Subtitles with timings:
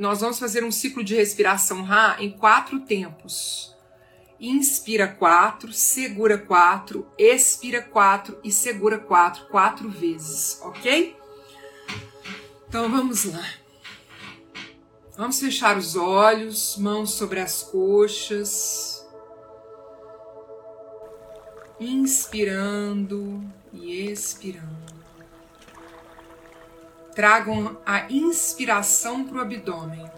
[0.00, 3.76] Nós vamos fazer um ciclo de respiração Ra em quatro tempos.
[4.40, 11.14] Inspira quatro, segura quatro, expira quatro e segura quatro, quatro vezes, ok?
[12.66, 13.46] Então vamos lá.
[15.18, 19.06] Vamos fechar os olhos, mãos sobre as coxas.
[21.78, 24.94] Inspirando e expirando
[27.14, 30.10] tragam a inspiração para o abdômen.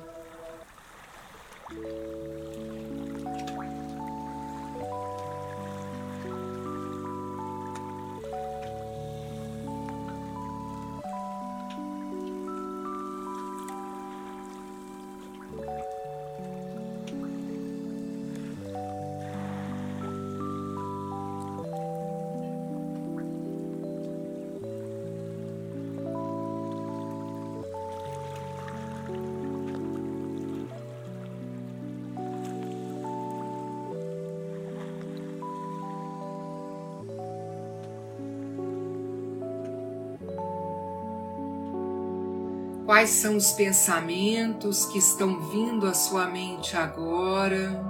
[43.03, 47.85] Quais são os pensamentos que estão vindo à sua mente agora?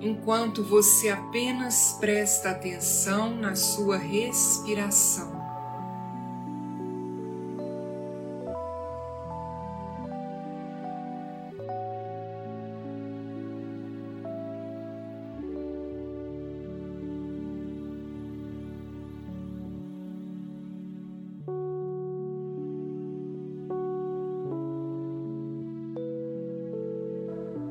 [0.00, 5.33] Enquanto você apenas presta atenção na sua respiração.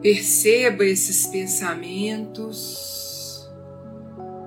[0.04, 3.50] Perceba esses pensamentos,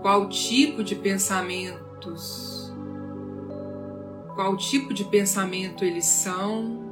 [0.03, 2.71] qual tipo de pensamentos,
[4.35, 6.85] qual tipo de pensamento eles são,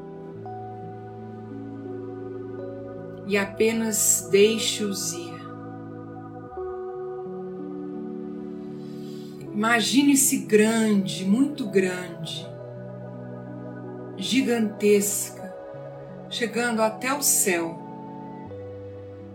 [3.27, 5.45] e apenas deixe-os ir.
[9.53, 12.49] Imagine-se grande, muito grande,
[14.17, 15.55] gigantesca,
[16.31, 17.84] chegando até o céu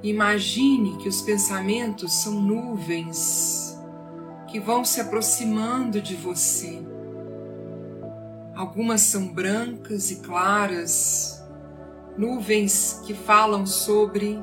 [0.02, 3.78] Imagine que os pensamentos são nuvens
[4.48, 6.82] que vão se aproximando de você.
[8.56, 11.44] Algumas são brancas e claras,
[12.18, 14.42] nuvens que falam sobre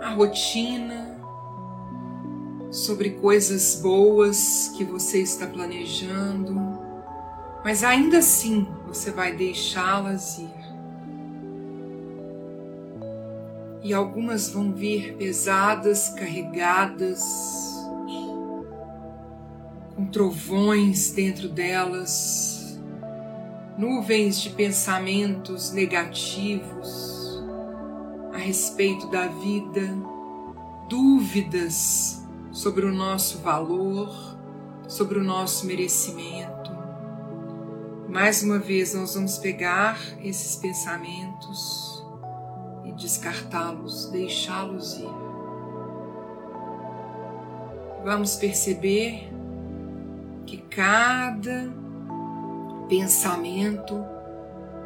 [0.00, 1.20] a rotina,
[2.70, 6.54] sobre coisas boas que você está planejando,
[7.62, 10.61] mas ainda assim você vai deixá-las ir.
[13.82, 17.22] E algumas vão vir pesadas, carregadas,
[19.96, 22.78] com trovões dentro delas,
[23.76, 27.42] nuvens de pensamentos negativos
[28.32, 29.82] a respeito da vida,
[30.88, 34.38] dúvidas sobre o nosso valor,
[34.88, 36.70] sobre o nosso merecimento.
[38.08, 41.91] Mais uma vez, nós vamos pegar esses pensamentos
[42.96, 45.08] descartá-los, deixá-los ir.
[48.04, 49.32] Vamos perceber
[50.46, 51.72] que cada
[52.88, 54.04] pensamento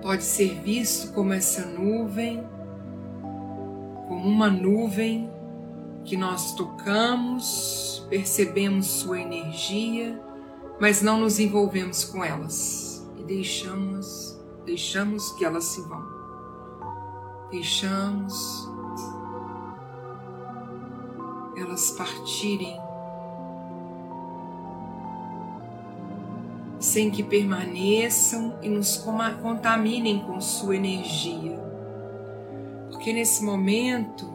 [0.03, 2.47] pode ser visto como essa nuvem,
[4.07, 5.31] como uma nuvem
[6.05, 10.21] que nós tocamos, percebemos sua energia,
[10.81, 16.16] mas não nos envolvemos com elas e deixamos, deixamos que elas se vão.
[17.51, 18.69] Deixamos
[21.57, 22.79] elas partirem
[26.79, 28.97] sem que permaneçam e nos
[29.43, 31.59] contaminem com sua energia.
[32.91, 34.31] Porque nesse momento,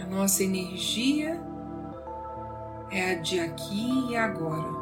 [0.00, 1.40] a nossa energia
[2.90, 4.81] é a de aqui e agora.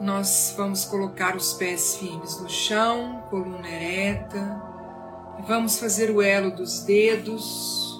[0.00, 4.62] Nós vamos colocar os pés firmes no chão, coluna ereta,
[5.38, 7.96] e vamos fazer o elo dos dedos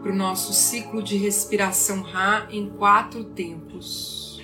[0.00, 4.40] para o nosso ciclo de respiração Ra em quatro tempos.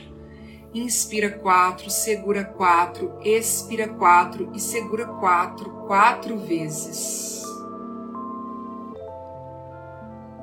[0.75, 7.42] Inspira quatro, segura quatro, expira quatro e segura quatro, quatro vezes.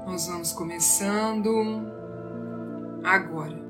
[0.09, 1.87] Nós vamos começando
[3.03, 3.68] agora.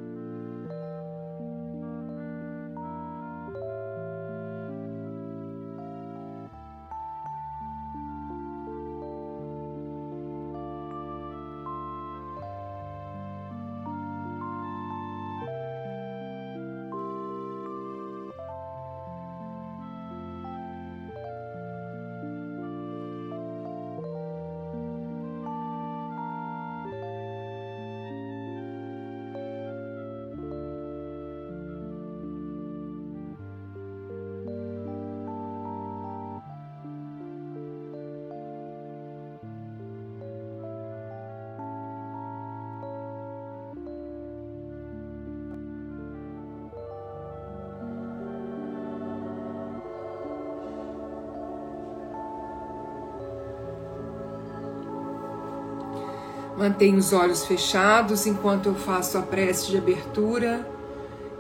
[56.60, 60.68] Mantenha os olhos fechados enquanto eu faço a prece de abertura.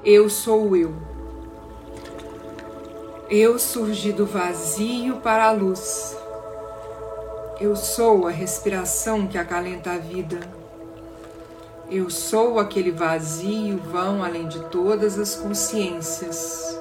[0.02, 0.94] Eu sou eu.
[3.30, 6.16] Eu surgi do vazio para a luz.
[7.60, 10.40] Eu sou a respiração que acalenta a vida.
[11.92, 16.80] Eu sou aquele vazio vão além de todas as consciências.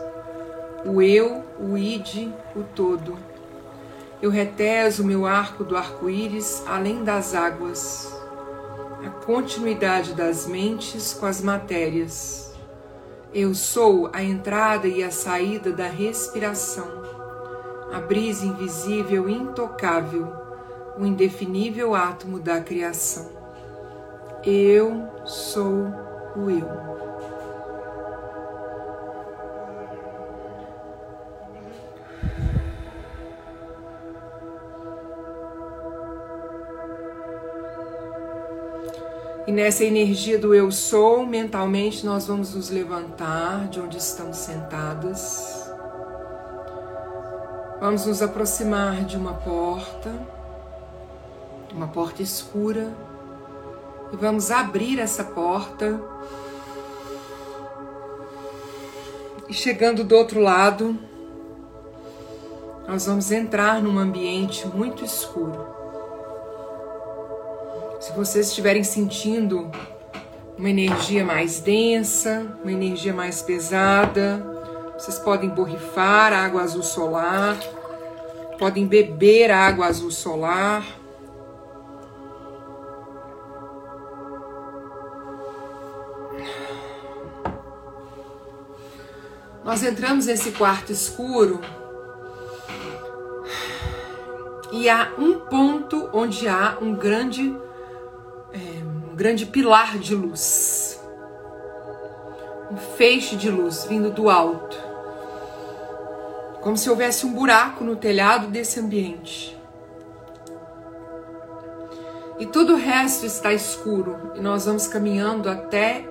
[0.85, 3.19] O eu, o id, o todo.
[4.23, 8.17] Eu reteso meu arco do arco-íris além das águas
[9.09, 12.53] a continuidade das mentes com as matérias.
[13.33, 16.87] Eu sou a entrada e a saída da respiração,
[17.91, 20.31] a brisa invisível e intocável,
[20.99, 23.31] o indefinível átomo da criação.
[24.45, 25.87] Eu sou
[26.37, 26.98] o eu.
[39.49, 45.73] E nessa energia do eu sou, mentalmente nós vamos nos levantar de onde estamos sentadas.
[47.81, 50.13] Vamos nos aproximar de uma porta,
[51.73, 52.93] uma porta escura,
[54.13, 55.99] e vamos abrir essa porta.
[59.49, 60.95] E chegando do outro lado,
[62.87, 65.78] nós vamos entrar num ambiente muito escuro.
[68.09, 69.71] Se vocês estiverem sentindo
[70.57, 74.43] uma energia mais densa, uma energia mais pesada,
[74.95, 77.59] vocês podem borrifar água azul solar,
[78.59, 80.87] podem beber água azul solar.
[89.63, 91.61] Nós entramos nesse quarto escuro
[94.73, 97.68] e há um ponto onde há um grande
[99.19, 101.03] grande pilar de luz,
[102.71, 104.79] um feixe de luz vindo do alto,
[106.61, 109.59] como se houvesse um buraco no telhado desse ambiente.
[112.39, 116.09] E todo o resto está escuro, e nós vamos caminhando até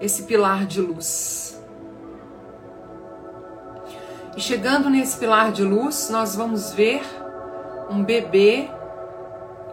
[0.00, 1.60] esse pilar de luz.
[4.36, 7.02] E chegando nesse pilar de luz, nós vamos ver
[7.90, 8.70] um bebê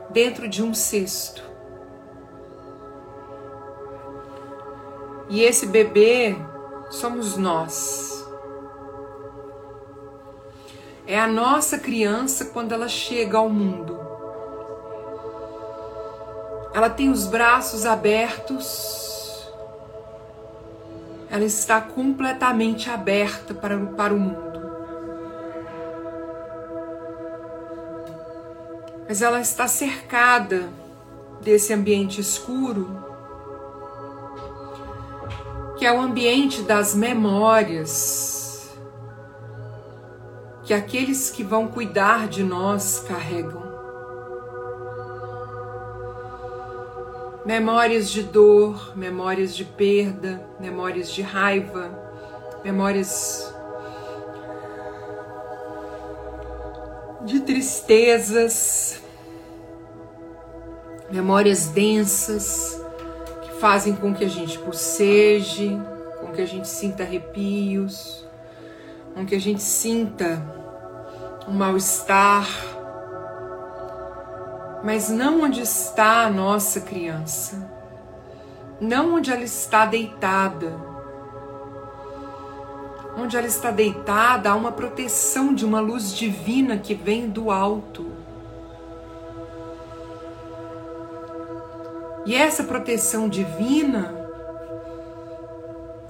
[0.09, 1.48] dentro de um cesto.
[5.29, 6.35] E esse bebê
[6.89, 8.27] somos nós.
[11.05, 13.99] É a nossa criança quando ela chega ao mundo.
[16.73, 18.99] Ela tem os braços abertos
[21.29, 24.59] ela está completamente aberta para, para o mundo.
[29.07, 30.69] Mas ela está cercada
[31.41, 33.08] desse ambiente escuro,
[35.79, 38.69] que é o ambiente das memórias
[40.65, 43.63] que aqueles que vão cuidar de nós carregam.
[47.45, 51.89] Memórias de dor, memórias de perda, memórias de raiva,
[52.61, 53.51] memórias
[57.21, 59.01] de tristezas,
[61.09, 62.78] memórias densas
[63.59, 65.79] fazem com que a gente boceje,
[66.19, 68.25] com que a gente sinta arrepios,
[69.13, 70.41] com que a gente sinta
[71.47, 72.47] um mal-estar.
[74.81, 77.69] Mas não onde está a nossa criança,
[78.79, 80.87] não onde ela está deitada.
[83.17, 88.18] Onde ela está deitada há uma proteção de uma luz divina que vem do alto
[92.25, 94.13] E essa proteção divina,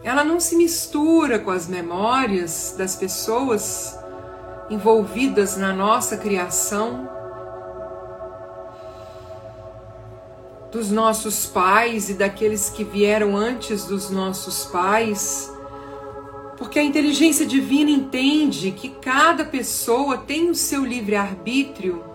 [0.04, 3.98] ela não se mistura com as memórias das pessoas
[4.70, 7.10] envolvidas na nossa criação,
[10.72, 15.52] dos nossos pais e daqueles que vieram antes dos nossos pais,
[16.58, 22.09] porque a inteligência divina entende que cada pessoa tem o seu livre-arbítrio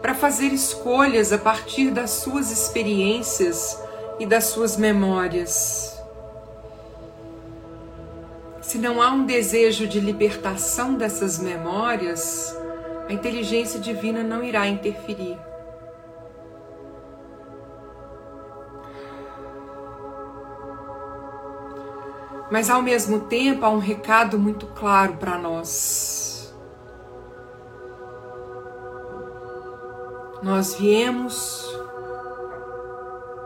[0.00, 3.78] para fazer escolhas a partir das suas experiências
[4.18, 5.96] e das suas memórias.
[8.62, 12.56] Se não há um desejo de libertação dessas memórias,
[13.08, 15.38] a inteligência divina não irá interferir.
[22.50, 26.15] Mas ao mesmo tempo há um recado muito claro para nós.
[30.42, 31.64] Nós viemos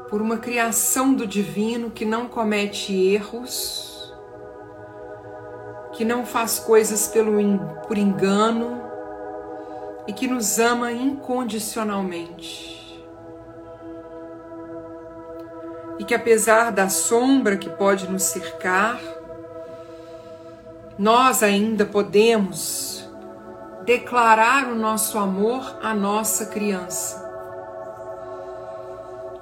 [0.09, 4.12] por uma criação do divino que não comete erros,
[5.92, 7.38] que não faz coisas pelo,
[7.87, 8.82] por engano
[10.09, 13.00] e que nos ama incondicionalmente.
[15.99, 19.00] E que apesar da sombra que pode nos cercar,
[20.99, 22.89] nós ainda podemos
[23.90, 27.28] declarar o nosso amor à nossa criança.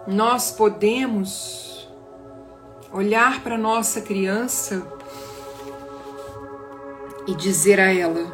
[0.07, 1.87] Nós podemos
[2.91, 4.91] olhar para nossa criança
[7.27, 8.25] e dizer a ela: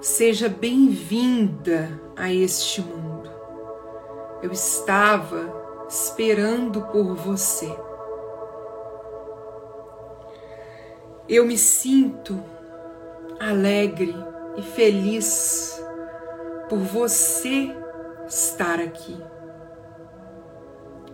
[0.00, 3.28] Seja bem-vinda a este mundo.
[4.44, 7.76] Eu estava esperando por você.
[11.28, 12.40] Eu me sinto
[13.40, 15.82] alegre e feliz
[16.68, 17.74] por você
[18.26, 19.16] estar aqui,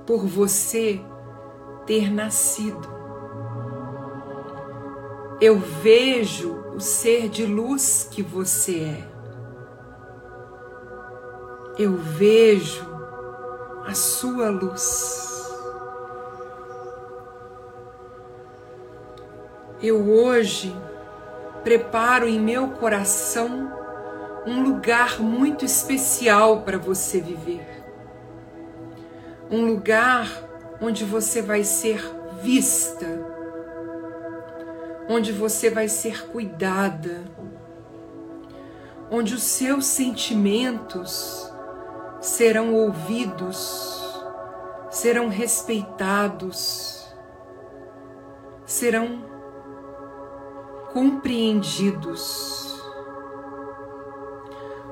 [0.06, 1.00] por você
[1.86, 2.96] ter nascido.
[5.40, 9.18] Eu vejo o ser de luz que você é.
[11.78, 12.84] Eu vejo
[13.86, 15.28] a sua luz.
[19.80, 20.76] Eu hoje
[21.68, 23.70] preparo em meu coração
[24.46, 27.84] um lugar muito especial para você viver.
[29.50, 30.26] Um lugar
[30.80, 32.00] onde você vai ser
[32.40, 33.06] vista,
[35.10, 37.22] onde você vai ser cuidada,
[39.10, 41.52] onde os seus sentimentos
[42.18, 44.10] serão ouvidos,
[44.90, 47.06] serão respeitados,
[48.64, 49.37] serão
[50.92, 52.82] compreendidos.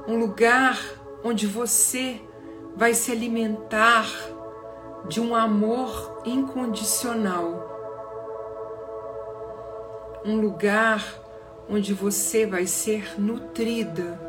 [0.06, 0.78] Um lugar
[1.24, 2.20] onde você
[2.76, 4.06] vai se alimentar
[5.08, 7.74] de um amor incondicional.
[10.24, 11.02] Um lugar
[11.68, 14.20] onde você vai ser nutrida.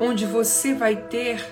[0.00, 1.44] Onde você vai ter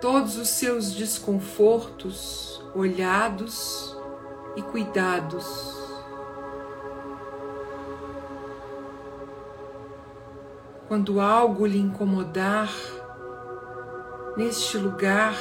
[0.00, 3.96] todos os seus desconfortos olhados
[4.56, 5.83] e cuidados.
[10.86, 12.70] Quando algo lhe incomodar,
[14.36, 15.34] neste lugar,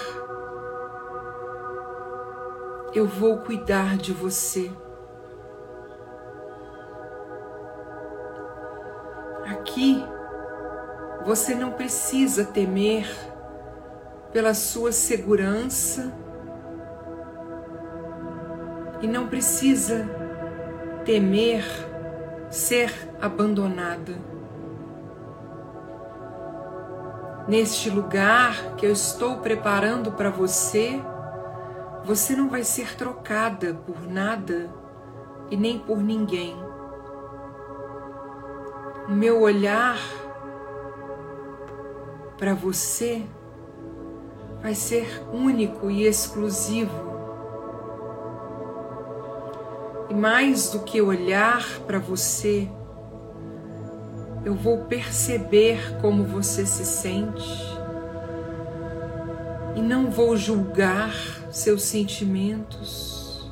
[2.93, 4.71] eu vou cuidar de você.
[9.45, 10.01] Aqui,
[11.25, 13.05] você não precisa temer
[14.31, 16.13] pela sua segurança
[19.01, 20.07] e não precisa
[21.03, 21.65] temer
[22.49, 24.32] ser abandonada.
[27.47, 31.01] Neste lugar que eu estou preparando para você,
[32.05, 34.73] você não vai ser trocada por nada
[35.51, 36.55] e nem por ninguém.
[39.09, 39.99] O meu olhar
[42.37, 43.23] para você
[44.61, 47.11] vai ser único e exclusivo.
[50.09, 52.69] E mais do que olhar para você,
[54.45, 57.73] eu vou perceber como você se sente
[59.75, 61.13] e não vou julgar
[61.51, 63.49] seus sentimentos,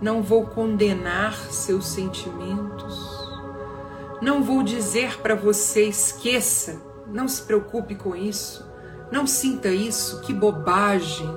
[0.00, 3.08] não vou condenar seus sentimentos,
[4.20, 8.66] não vou dizer para você esqueça, não se preocupe com isso,
[9.12, 11.28] não sinta isso, que bobagem.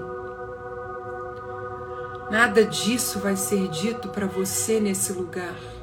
[2.32, 5.76] Nada disso vai ser dito para você nesse lugar.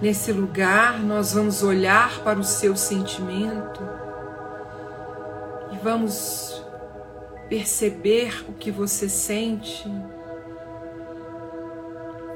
[0.00, 3.80] Nesse lugar, nós vamos olhar para o seu sentimento
[5.72, 6.62] e vamos
[7.48, 9.88] perceber o que você sente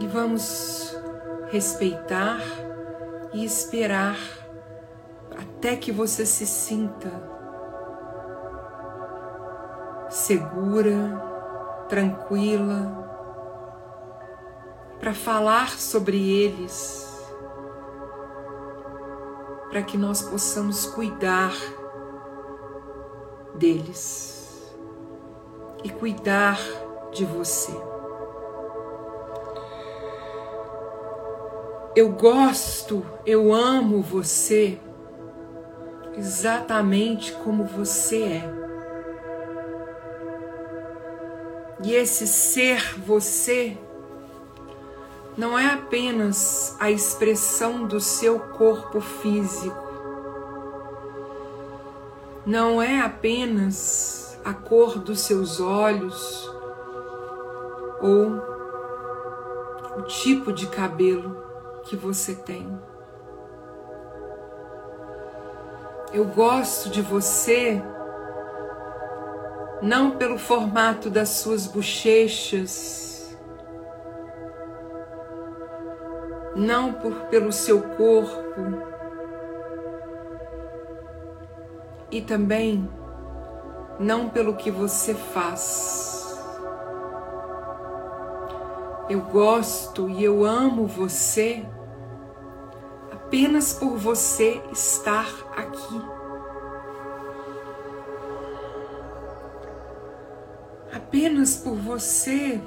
[0.01, 0.97] e vamos
[1.51, 2.41] respeitar
[3.33, 4.19] e esperar
[5.39, 7.11] até que você se sinta
[10.09, 13.09] segura, tranquila,
[14.99, 17.10] para falar sobre eles,
[19.71, 21.55] para que nós possamos cuidar
[23.55, 24.75] deles
[25.85, 26.59] e cuidar
[27.13, 27.73] de você.
[31.95, 34.79] Eu gosto, eu amo você
[36.17, 38.61] exatamente como você é.
[41.83, 43.77] E esse ser você
[45.37, 49.91] não é apenas a expressão do seu corpo físico,
[52.45, 56.51] não é apenas a cor dos seus olhos
[58.01, 58.51] ou
[59.99, 61.37] o tipo de cabelo
[61.85, 62.67] que você tem.
[66.13, 67.81] Eu gosto de você
[69.81, 73.20] não pelo formato das suas bochechas,
[76.61, 78.61] não por, pelo seu corpo,
[82.11, 82.87] e também
[83.99, 86.39] não pelo que você faz.
[89.09, 91.65] Eu gosto e eu amo você
[93.11, 96.21] apenas por você estar aqui.
[101.11, 102.61] apenas por você.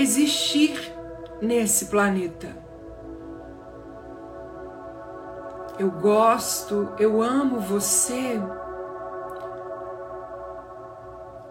[0.00, 0.94] Existir
[1.42, 2.56] nesse planeta.
[5.76, 8.40] Eu gosto, eu amo você,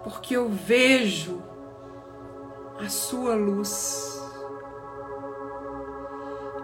[0.01, 1.43] porque eu vejo
[2.79, 4.17] a sua luz.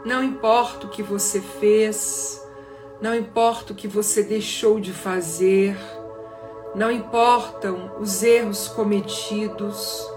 [0.05, 2.41] Não importa o que você fez,
[3.01, 5.77] não importa o que você deixou de fazer,
[6.73, 10.12] não importam os erros cometidos,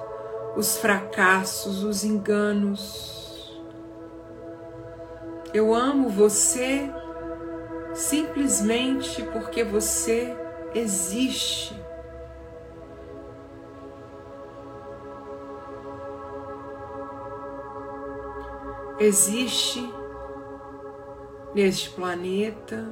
[0.57, 3.63] os fracassos, os enganos.
[5.53, 6.91] Eu amo você
[7.95, 10.37] simplesmente porque você
[10.75, 11.75] existe.
[18.99, 19.93] Existe
[21.55, 22.87] neste planeta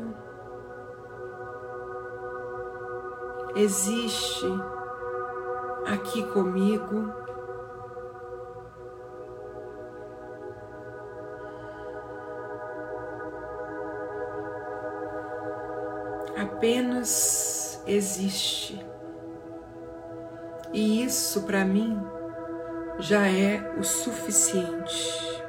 [3.54, 4.46] existe
[5.86, 7.23] aqui comigo.
[16.64, 18.82] Apenas existe.
[20.72, 22.02] E isso para mim
[22.98, 25.42] já é o suficiente.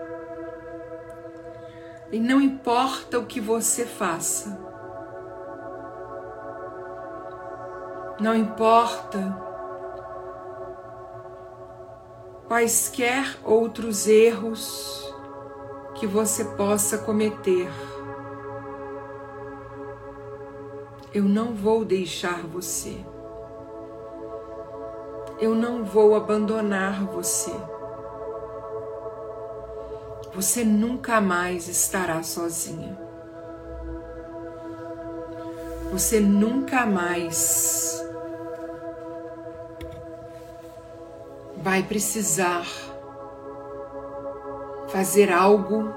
[2.12, 4.60] E não importa o que você faça.
[8.20, 9.42] Não importa
[12.46, 15.16] quaisquer outros erros
[15.94, 17.72] que você possa cometer.
[21.16, 22.96] Eu não vou deixar você.
[25.40, 27.52] Eu não vou abandonar você
[30.36, 33.00] você nunca mais estará sozinha.
[35.94, 38.06] Você nunca mais
[41.56, 42.68] vai precisar
[44.90, 45.90] fazer algo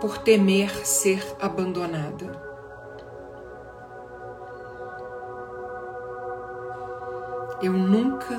[0.00, 2.45] por temer ser abandonada.
[7.62, 8.36] Eu nunca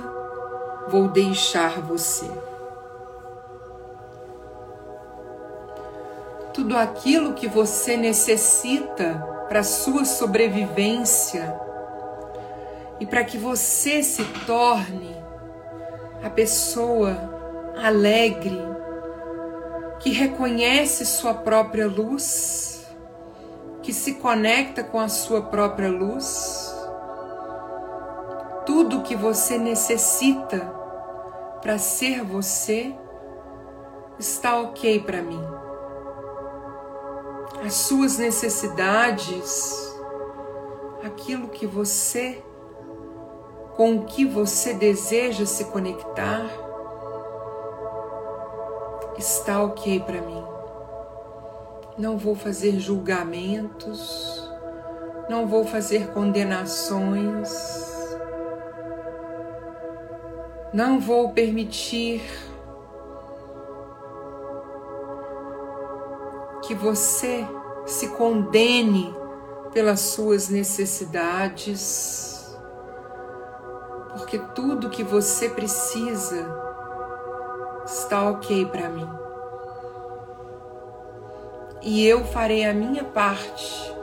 [0.87, 2.29] vou deixar você.
[6.53, 9.15] Tudo aquilo que você necessita
[9.47, 11.55] para sua sobrevivência
[12.99, 15.15] e para que você se torne
[16.23, 17.15] a pessoa
[17.81, 18.59] alegre,
[19.99, 22.85] que reconhece sua própria luz,
[23.81, 26.66] que se conecta com a sua própria luz.
[28.67, 30.59] Tudo que você necessita
[31.61, 32.93] para ser você
[34.19, 35.41] está ok para mim.
[37.65, 39.97] As suas necessidades,
[41.01, 42.43] aquilo que você,
[43.77, 46.45] com o que você deseja se conectar,
[49.17, 50.43] está ok para mim.
[51.97, 54.51] Não vou fazer julgamentos,
[55.29, 57.96] não vou fazer condenações,
[60.73, 62.21] não vou permitir
[66.63, 67.47] que você
[67.85, 69.15] se condene
[69.71, 72.57] pelas suas necessidades,
[74.11, 76.45] porque tudo que você precisa
[77.85, 79.07] está ok para mim.
[81.81, 83.95] E eu farei a minha parte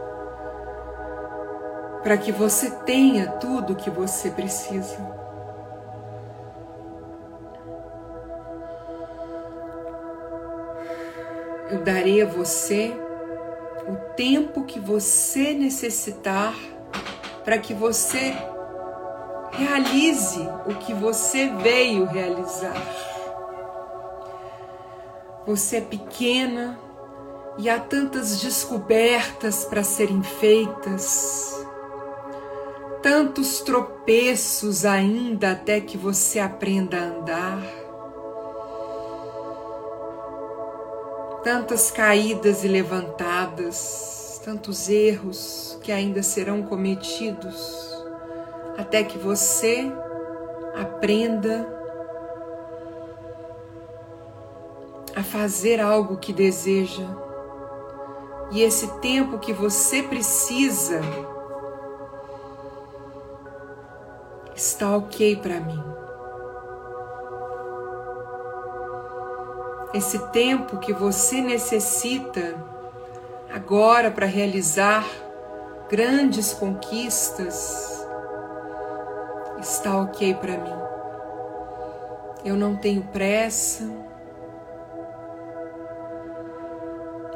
[2.02, 5.23] para que você tenha tudo o que você precisa.
[11.70, 12.94] Eu darei a você
[13.86, 16.54] o tempo que você necessitar
[17.44, 18.34] para que você
[19.52, 22.74] realize o que você veio realizar.
[25.46, 26.78] Você é pequena
[27.58, 31.54] e há tantas descobertas para serem feitas,
[33.02, 37.62] tantos tropeços ainda até que você aprenda a andar,
[41.44, 47.84] tantas caídas e levantadas, tantos erros que ainda serão cometidos
[48.78, 49.92] até que você
[50.74, 51.68] aprenda
[55.14, 57.06] a fazer algo que deseja.
[58.50, 61.00] E esse tempo que você precisa
[64.56, 65.93] está ok para mim.
[69.94, 72.54] Esse tempo que você necessita
[73.50, 75.06] agora para realizar
[75.88, 78.06] grandes conquistas
[79.60, 80.84] está ok para mim.
[82.44, 83.88] Eu não tenho pressa.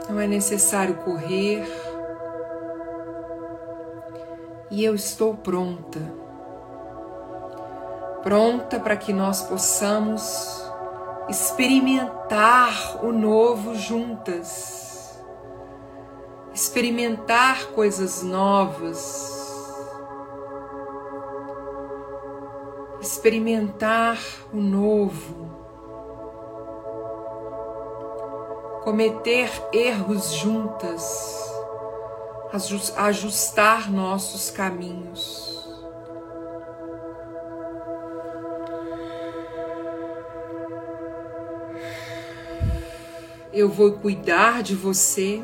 [0.09, 1.65] não é necessário correr.
[4.71, 6.01] E eu estou pronta.
[8.23, 10.68] Pronta para que nós possamos
[11.29, 15.19] experimentar o novo juntas.
[16.55, 19.37] Experimentar coisas novas.
[23.01, 24.19] Experimentar
[24.53, 25.49] o novo
[28.89, 31.53] cometer erros juntas,
[32.97, 35.68] ajustar nossos caminhos.
[43.53, 45.43] Eu vou cuidar de você.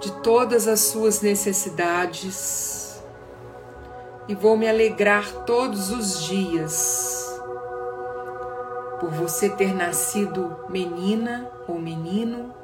[0.00, 3.02] De todas as suas necessidades.
[4.28, 7.40] E vou me alegrar todos os dias.
[9.00, 12.54] Por você ter nascido menina ou menino,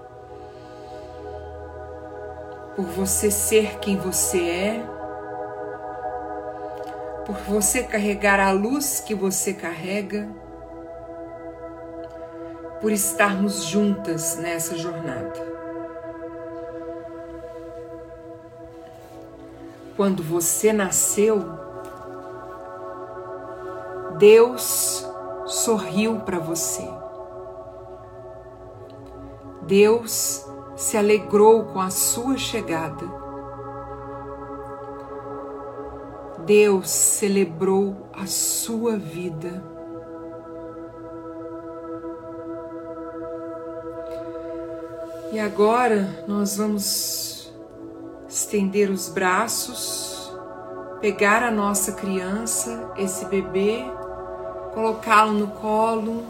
[2.75, 5.02] por você ser quem você é,
[7.33, 10.29] por você carregar a luz que você carrega,
[12.81, 15.33] por estarmos juntas nessa jornada.
[19.97, 21.43] Quando você nasceu,
[24.19, 25.07] Deus
[25.47, 26.87] sorriu para você.
[29.63, 30.45] Deus
[30.77, 33.22] se alegrou com a sua chegada.
[36.47, 39.63] Deus celebrou a sua vida.
[45.33, 47.53] E agora nós vamos
[48.29, 50.13] estender os braços
[51.03, 53.85] pegar a nossa criança, esse bebê,
[54.73, 56.23] colocá-lo no colo,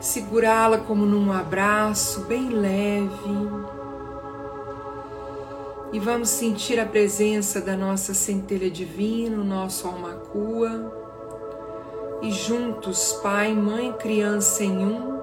[0.00, 3.79] segurá-la como num abraço bem leve.
[5.92, 10.98] E vamos sentir a presença da nossa centelha divina, o nosso almacua.
[12.22, 15.20] E juntos, Pai, Mãe, Criança em um,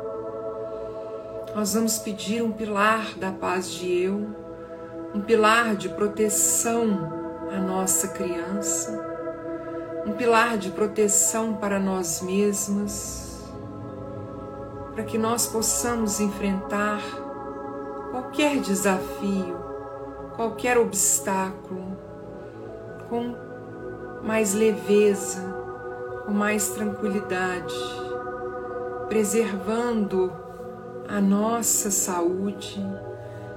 [1.58, 4.28] nós vamos pedir um pilar da paz de eu,
[5.14, 7.12] um pilar de proteção
[7.52, 8.92] à nossa criança,
[10.06, 13.42] um pilar de proteção para nós mesmas,
[14.94, 17.02] para que nós possamos enfrentar
[18.12, 19.67] qualquer desafio,
[20.38, 21.98] qualquer obstáculo
[23.10, 23.36] com
[24.24, 25.42] mais leveza,
[26.26, 27.74] com mais tranquilidade,
[29.10, 30.32] preservando
[31.10, 32.80] a nossa saúde,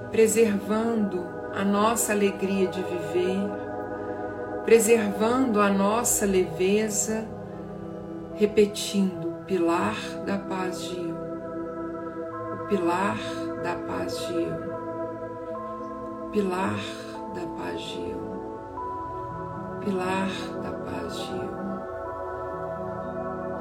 [0.09, 3.51] preservando a nossa alegria de viver,
[4.65, 7.27] preservando a nossa leveza,
[8.33, 11.15] repetindo: pilar da paz de eu,
[12.55, 13.19] o pilar
[13.61, 14.90] da paz de eu,
[16.31, 16.79] pilar
[17.35, 18.21] da paz eu,
[19.81, 20.29] pilar
[20.61, 21.61] da paz eu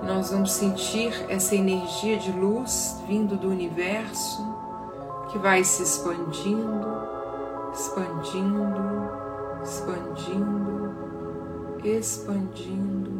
[0.02, 4.42] nós vamos sentir essa energia de luz vindo do universo
[5.30, 6.86] que vai se expandindo,
[7.72, 9.10] expandindo,
[9.62, 10.94] expandindo,
[11.84, 13.10] expandindo.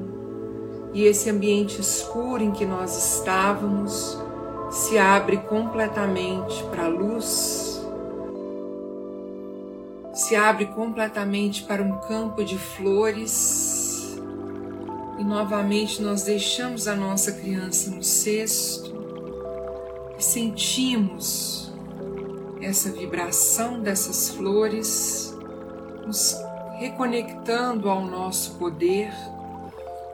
[0.93, 4.19] E esse ambiente escuro em que nós estávamos
[4.71, 7.80] se abre completamente para a luz,
[10.31, 14.16] se abre completamente para um campo de flores
[15.19, 18.95] e novamente nós deixamos a nossa criança no cesto
[20.16, 21.73] e sentimos
[22.61, 25.37] essa vibração dessas flores,
[26.07, 26.37] nos
[26.79, 29.12] reconectando ao nosso poder,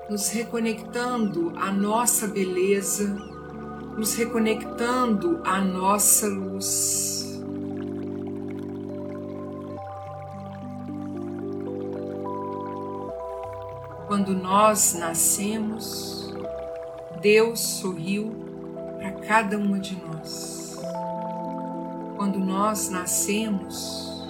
[0.08, 3.04] nos reconectando à nossa beleza,
[3.98, 7.15] nos reconectando à nossa luz.
[14.16, 16.32] Quando nós nascemos,
[17.20, 18.34] Deus sorriu
[18.96, 20.80] para cada uma de nós.
[22.16, 24.26] Quando nós nascemos,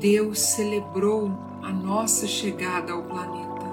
[0.00, 1.30] Deus celebrou
[1.62, 3.66] a nossa chegada ao planeta.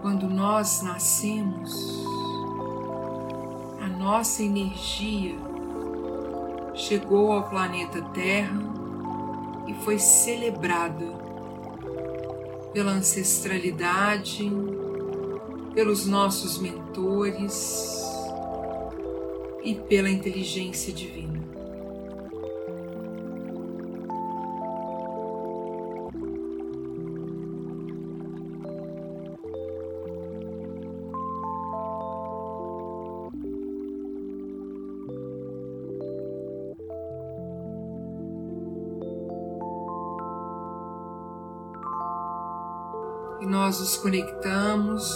[0.00, 2.06] Quando nós nascemos,
[3.82, 5.34] a nossa energia
[6.72, 8.83] chegou ao planeta Terra
[9.66, 11.06] e foi celebrada
[12.72, 14.50] pela ancestralidade,
[15.74, 18.02] pelos nossos mentores
[19.62, 21.43] e pela inteligência divina.
[43.64, 45.10] Nós nos conectamos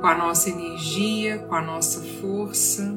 [0.00, 2.90] com a nossa energia, com a nossa força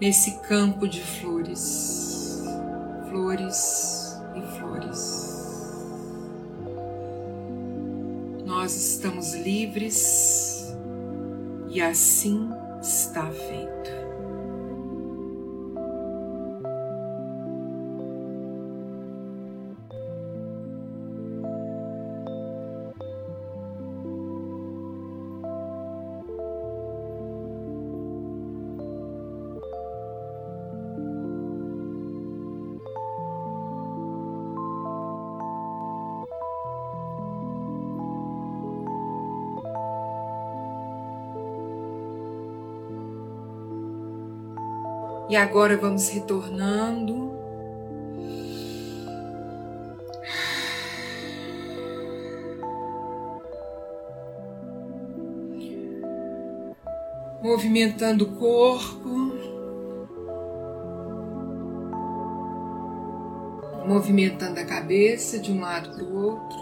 [0.00, 2.42] nesse campo de flores,
[3.10, 5.84] flores e flores.
[8.46, 10.74] Nós estamos livres
[11.68, 12.48] e assim
[12.80, 13.79] está feito.
[45.30, 47.30] E agora vamos retornando.
[57.40, 59.08] Movimentando o corpo.
[63.86, 66.58] Movimentando a cabeça de um lado para o outro.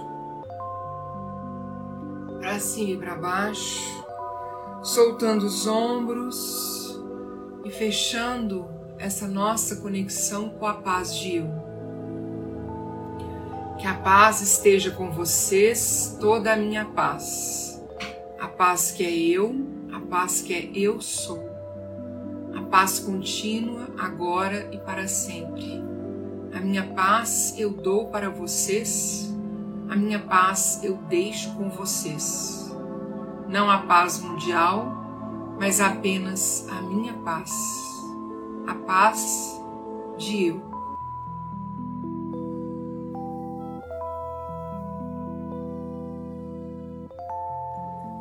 [2.39, 4.05] Para cima e para baixo.
[4.83, 6.78] Soltando os ombros
[7.69, 8.67] e fechando
[8.99, 11.47] essa nossa conexão com a paz de eu.
[13.79, 17.85] Que a paz esteja com vocês, toda a minha paz.
[18.41, 19.55] A paz que é eu,
[19.93, 21.47] a paz que é eu sou.
[22.57, 25.83] A paz contínua, agora e para sempre.
[26.55, 29.31] A minha paz eu dou para vocês,
[29.91, 32.75] a minha paz eu deixo com vocês.
[33.47, 34.98] Não a paz mundial,
[35.59, 37.51] mas apenas a minha paz.
[38.67, 39.61] A paz
[40.17, 40.69] de eu.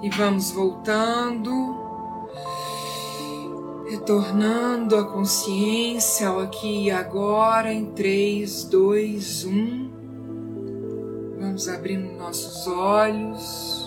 [0.02, 1.88] E vamos voltando
[3.90, 9.92] retornando a consciência ao aqui e agora em 3, 2, 1.
[11.40, 13.87] Vamos abrindo nossos olhos.